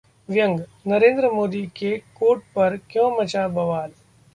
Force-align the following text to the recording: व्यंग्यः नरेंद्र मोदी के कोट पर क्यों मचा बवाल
व्यंग्यः 0.29 0.89
नरेंद्र 0.91 1.29
मोदी 1.31 1.65
के 1.77 1.95
कोट 2.15 2.43
पर 2.55 2.77
क्यों 2.91 3.09
मचा 3.17 3.47
बवाल 3.49 3.91